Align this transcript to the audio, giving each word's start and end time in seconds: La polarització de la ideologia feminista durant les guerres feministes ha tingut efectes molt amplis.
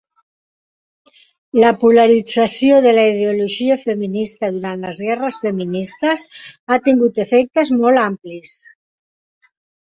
La 1.63 1.73
polarització 1.83 2.79
de 2.87 2.93
la 2.99 3.03
ideologia 3.11 3.77
feminista 3.83 4.51
durant 4.57 4.83
les 4.87 5.03
guerres 5.11 5.39
feministes 5.45 6.27
ha 6.65 6.81
tingut 6.91 7.25
efectes 7.29 7.75
molt 7.79 8.07
amplis. 8.09 8.59